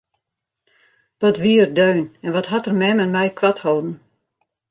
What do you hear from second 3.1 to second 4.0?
my koart holden!